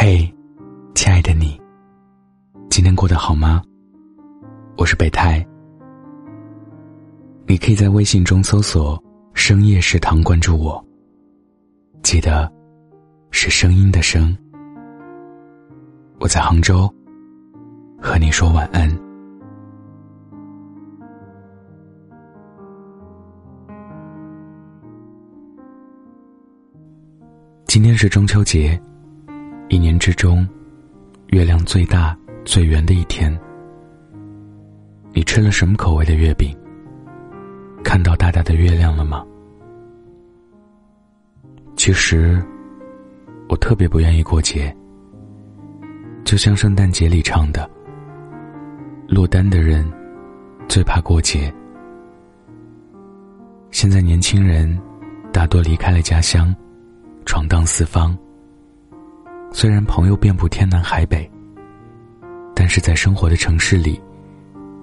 [0.00, 0.32] 嘿，
[0.94, 1.60] 亲爱的你，
[2.70, 3.60] 今天过得好吗？
[4.76, 5.44] 我是备胎，
[7.48, 9.02] 你可以在微信中搜索
[9.34, 10.80] “深夜食堂”关注我。
[12.04, 12.48] 记得，
[13.32, 14.38] 是声音的声。
[16.20, 16.88] 我在杭州，
[18.00, 18.88] 和你说晚安。
[27.66, 28.80] 今天是中秋节。
[29.70, 30.48] 一年之中，
[31.26, 33.38] 月亮最大、最圆的一天。
[35.12, 36.56] 你吃了什么口味的月饼？
[37.84, 39.22] 看到大大的月亮了吗？
[41.76, 42.42] 其实，
[43.50, 44.74] 我特别不愿意过节。
[46.24, 47.68] 就像圣诞节里唱的
[49.06, 49.86] ：“落单的人
[50.66, 51.52] 最怕过节。”
[53.70, 54.80] 现在年轻人
[55.30, 56.54] 大多离开了家乡，
[57.26, 58.16] 闯荡四方。
[59.50, 61.28] 虽然朋友遍布天南海北，
[62.54, 64.00] 但是在生活的城市里，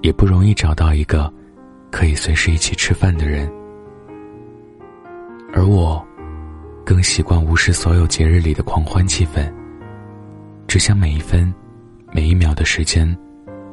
[0.01, 1.31] 也不容易找到一个
[1.91, 3.49] 可以随时一起吃饭的人。
[5.53, 6.05] 而我，
[6.83, 9.49] 更习惯无视所有节日里的狂欢气氛，
[10.67, 11.53] 只想每一分、
[12.11, 13.07] 每一秒的时间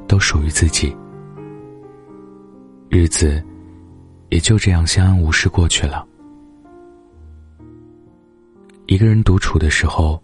[0.06, 0.94] 都属于自己。
[2.88, 3.42] 日子
[4.28, 6.06] 也就这样相安无事过去了。
[8.86, 10.22] 一个人独处的时候。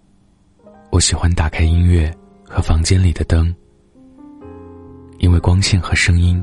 [0.90, 2.12] 我喜欢打开音乐
[2.44, 3.54] 和房间里的灯，
[5.18, 6.42] 因为光线和声音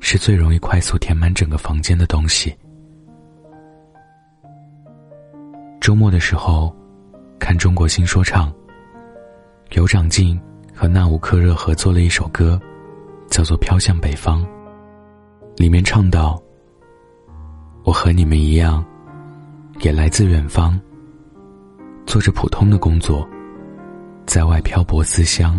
[0.00, 2.52] 是最容易快速填满整个房间的东西。
[5.80, 6.74] 周末的时候，
[7.38, 8.52] 看中国新说唱，
[9.72, 10.40] 有长进
[10.74, 12.60] 和那吾克热合作了一首歌，
[13.28, 14.42] 叫做《飘向北方》，
[15.56, 16.42] 里面唱到
[17.84, 18.84] ：“我和你们一样，
[19.80, 20.80] 也来自远方，
[22.06, 23.28] 做着普通的工作。”
[24.28, 25.58] 在外漂泊思乡，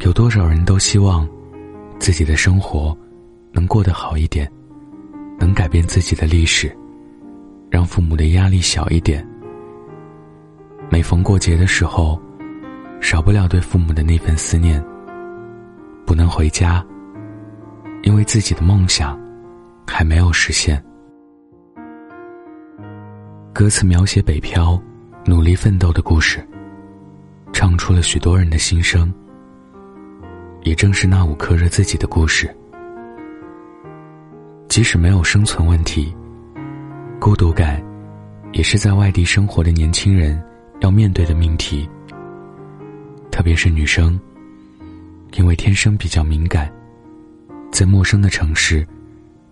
[0.00, 1.26] 有多少人都希望
[1.98, 2.94] 自己的生活
[3.52, 4.46] 能过得好一点，
[5.38, 6.70] 能改变自己的历史，
[7.70, 9.26] 让父母的压力小一点。
[10.90, 12.20] 每逢过节的时候，
[13.00, 14.84] 少不了对父母的那份思念。
[16.04, 16.84] 不能回家，
[18.02, 19.18] 因为自己的梦想
[19.86, 20.84] 还没有实现。
[23.54, 24.78] 歌词描写北漂、
[25.24, 26.46] 努力奋斗的故事。
[27.56, 29.10] 唱出了许多人的心声，
[30.64, 32.54] 也正是那五颗热自己的故事。
[34.68, 36.14] 即使没有生存问题，
[37.18, 37.82] 孤独感，
[38.52, 40.38] 也是在外地生活的年轻人
[40.80, 41.88] 要面对的命题。
[43.30, 44.20] 特别是女生，
[45.32, 46.70] 因为天生比较敏感，
[47.72, 48.86] 在陌生的城市，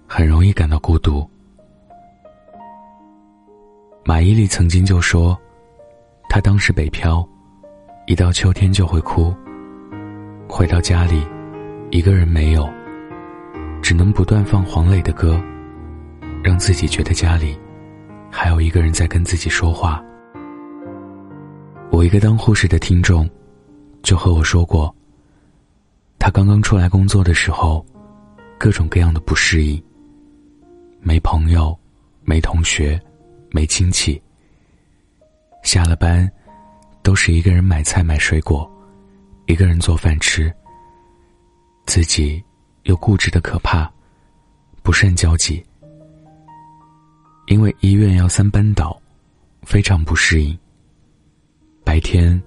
[0.06, 1.26] 很容易感到孤独。
[4.04, 5.34] 马伊琍曾经就说，
[6.28, 7.26] 她当时北漂。
[8.06, 9.34] 一到秋天就会哭。
[10.46, 11.26] 回到家里，
[11.90, 12.68] 一个人没有，
[13.80, 15.42] 只能不断放黄磊的歌，
[16.42, 17.58] 让自己觉得家里
[18.30, 20.04] 还有一个人在跟自己说话。
[21.90, 23.28] 我一个当护士的听众，
[24.02, 24.94] 就和我说过，
[26.18, 27.84] 他刚刚出来工作的时候，
[28.58, 29.82] 各种各样的不适应。
[31.00, 31.74] 没朋友，
[32.22, 33.00] 没同学，
[33.50, 34.20] 没亲戚。
[35.62, 36.30] 下了班。
[37.04, 38.68] 都是一个人买菜买水果，
[39.44, 40.52] 一个人做饭吃。
[41.84, 42.42] 自己
[42.84, 43.92] 又固执的可怕，
[44.82, 45.62] 不善交际。
[47.46, 48.98] 因为医院要三班倒，
[49.64, 50.58] 非常不适应。
[51.84, 52.42] 白天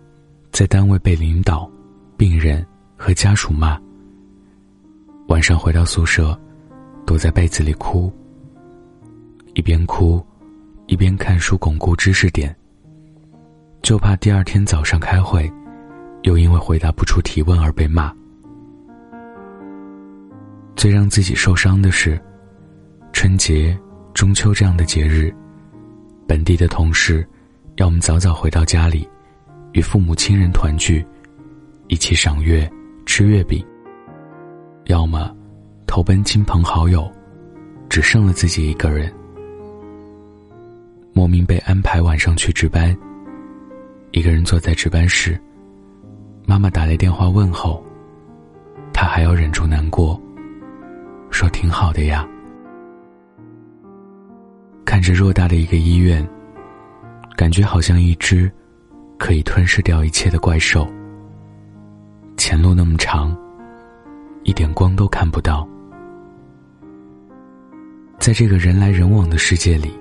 [0.52, 1.70] 在单位被领导、
[2.18, 2.66] 病人
[2.98, 3.80] 和家属骂，
[5.28, 6.38] 晚上回到宿舍，
[7.06, 8.12] 躲在被子里哭。
[9.54, 10.26] 一边哭，
[10.88, 12.54] 一边看书巩固知识点。
[13.88, 15.50] 就怕第二天早上开会，
[16.24, 18.14] 又因为回答不出提问而被骂。
[20.76, 22.22] 最让自己受伤的是，
[23.14, 23.80] 春节、
[24.14, 25.34] 中秋这样的节日，
[26.28, 27.26] 本地的同事
[27.78, 29.08] 要我们早早回到家里，
[29.72, 31.02] 与父母亲人团聚，
[31.88, 32.70] 一起赏月、
[33.06, 33.66] 吃月饼；
[34.88, 35.34] 要么
[35.86, 37.10] 投奔亲朋好友，
[37.88, 39.10] 只剩了自己一个人，
[41.14, 42.94] 莫名被安排晚上去值班。
[44.18, 45.40] 一个人坐在值班室，
[46.44, 47.86] 妈妈打来电话问候，
[48.92, 50.20] 他还要忍住难过，
[51.30, 52.28] 说挺好的呀。
[54.84, 56.28] 看着偌大的一个医院，
[57.36, 58.52] 感觉好像一只
[59.20, 60.92] 可以吞噬掉一切的怪兽。
[62.38, 63.38] 前路那么长，
[64.42, 65.68] 一点光都看不到。
[68.18, 69.92] 在这个人来人往的世界里，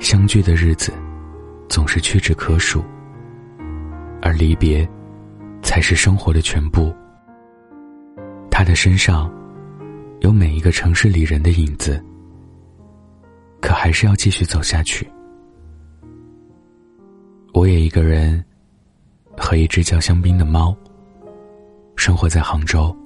[0.00, 0.92] 相聚的日子
[1.68, 2.84] 总是屈指可数。
[4.24, 4.88] 而离别，
[5.62, 6.90] 才是生活的全部。
[8.50, 9.30] 他的身上，
[10.20, 12.02] 有每一个城市里人的影子，
[13.60, 15.06] 可还是要继续走下去。
[17.52, 18.42] 我也一个人，
[19.36, 20.74] 和一只叫香槟的猫，
[21.94, 22.96] 生活在杭州。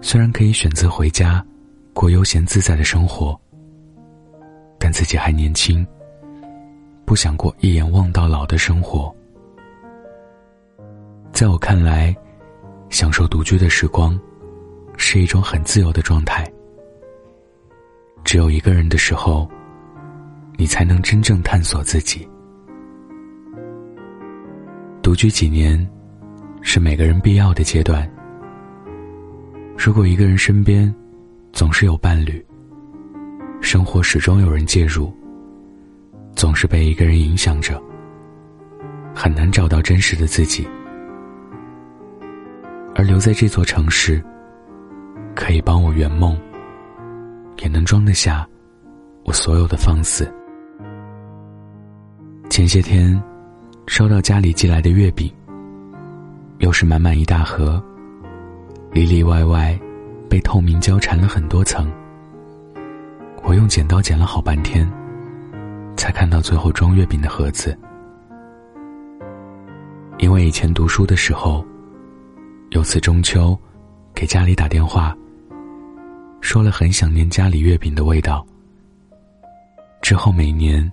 [0.00, 1.44] 虽然可以选择回家，
[1.92, 3.36] 过悠闲自在的生活，
[4.78, 5.84] 但自己还年轻，
[7.04, 9.12] 不想过一眼望到老的生活。
[11.36, 12.16] 在我看来，
[12.88, 14.18] 享受独居的时光，
[14.96, 16.50] 是一种很自由的状态。
[18.24, 19.46] 只有一个人的时候，
[20.56, 22.26] 你才能真正探索自己。
[25.02, 25.86] 独居几年，
[26.62, 28.10] 是每个人必要的阶段。
[29.76, 30.90] 如果一个人身边
[31.52, 32.42] 总是有伴侣，
[33.60, 35.14] 生活始终有人介入，
[36.34, 37.78] 总是被一个人影响着，
[39.14, 40.66] 很难找到真实的自己。
[42.98, 44.24] 而留在这座城市，
[45.34, 46.34] 可以帮我圆梦，
[47.58, 48.48] 也能装得下
[49.24, 50.32] 我所有的放肆。
[52.48, 53.22] 前些天
[53.86, 55.30] 收到家里寄来的月饼，
[56.60, 57.82] 又是满满一大盒。
[58.92, 59.78] 里里外外，
[60.26, 61.92] 被透明胶缠了很多层。
[63.42, 64.90] 我用剪刀剪了好半天，
[65.98, 67.78] 才看到最后装月饼的盒子。
[70.16, 71.62] 因为以前读书的时候，
[72.70, 73.58] 有次中秋，
[74.14, 75.16] 给家里打电话，
[76.40, 78.46] 说了很想念家里月饼的味道。
[80.02, 80.90] 之后每年，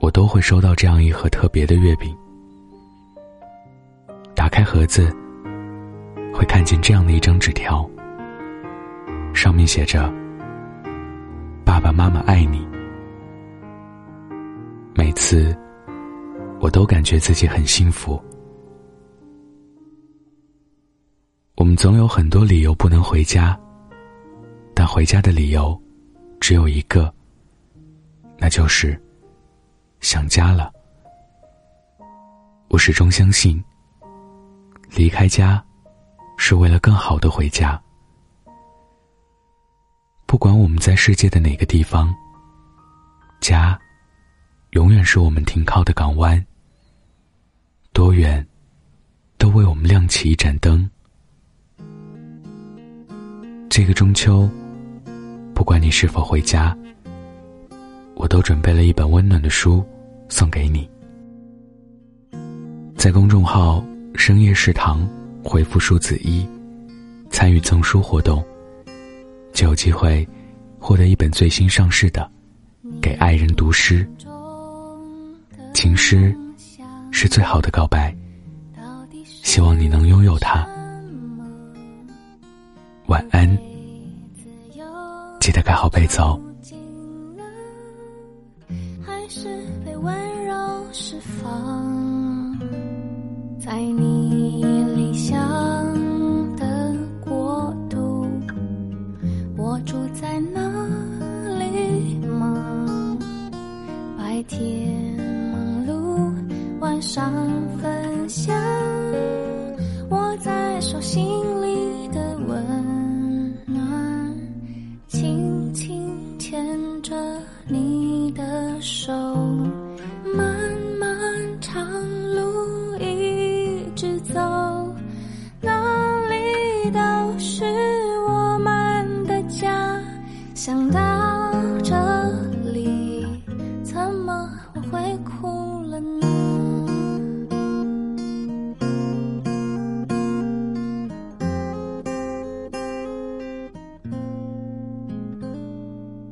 [0.00, 2.14] 我都会收到这样一盒特别的月饼。
[4.34, 5.14] 打开盒子。
[6.34, 7.88] 会看见这样的一张纸条，
[9.32, 10.12] 上面写着
[11.64, 12.68] ：“爸爸妈妈爱你。”
[14.94, 15.56] 每次，
[16.60, 18.22] 我都感觉自己很幸福。
[21.56, 23.58] 我们总有很多理由不能回家，
[24.74, 25.80] 但回家的理由
[26.40, 27.12] 只有一个，
[28.38, 29.00] 那就是
[30.00, 30.72] 想家了。
[32.68, 33.62] 我始终相信，
[34.94, 35.62] 离开家。
[36.38, 37.82] 是为了更好的回家。
[40.26, 42.14] 不管我们在世界的哪个地方，
[43.40, 43.80] 家，
[44.72, 46.46] 永远是我们停靠的港湾。
[47.94, 48.46] 多远，
[49.38, 50.88] 都为我们亮起一盏灯。
[53.68, 54.48] 这个中秋，
[55.54, 56.76] 不管你是否回家，
[58.14, 59.84] 我都准备了一本温暖的书
[60.28, 60.88] 送给你。
[62.96, 63.84] 在公众号
[64.14, 65.08] “深夜食堂”。
[65.48, 66.44] 回复数字一，
[67.30, 68.44] 参与赠书活动，
[69.52, 70.26] 就有机会
[70.76, 72.28] 获得一本最新上市的
[73.00, 74.04] 《给爱人读诗》。
[75.72, 76.36] 情诗
[77.12, 78.12] 是最好的告白，
[79.24, 80.66] 希望你能拥有它。
[83.16, 83.48] 晚安，
[85.40, 86.38] 记得盖好被子哦。
[93.58, 94.05] 在你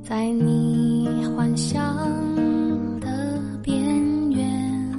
[0.07, 1.83] 在你幻想
[3.01, 3.83] 的边
[4.33, 4.93] 缘，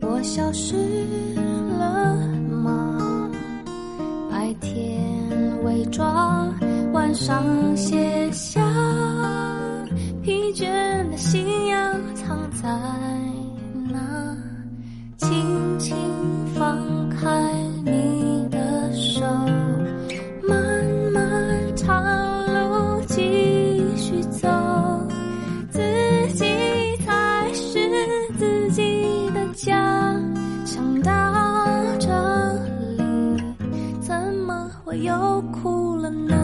[0.00, 0.76] 我消失
[1.76, 2.16] 了
[2.62, 3.28] 吗？
[4.30, 4.96] 白天
[5.64, 6.54] 伪装。
[6.92, 8.62] 晚上卸下
[34.84, 36.34] 我又哭了呢？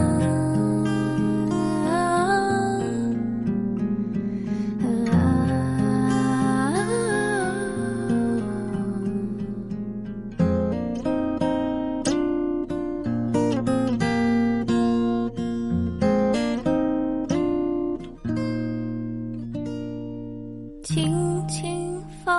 [20.83, 22.33] 轻轻放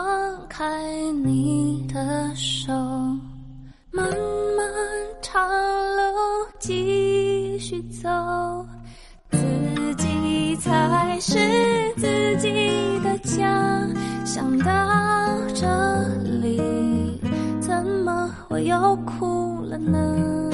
[0.48, 0.66] 开
[1.24, 2.72] 你的手
[11.24, 11.38] 是
[11.94, 13.88] 自己的家。
[14.24, 15.64] 想到这
[16.40, 17.20] 里，
[17.60, 20.50] 怎么我又哭了呢？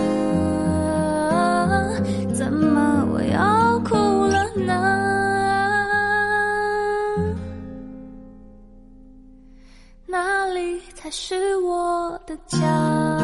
[2.35, 3.95] 怎么我又哭
[4.27, 4.75] 了呢？
[10.07, 13.18] 哪里才是我的家？